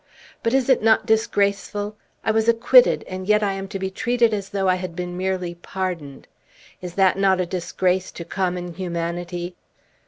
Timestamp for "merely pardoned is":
5.15-6.95